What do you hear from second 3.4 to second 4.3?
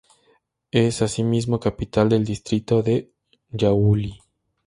Yauli.